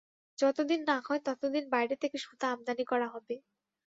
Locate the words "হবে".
3.07-3.35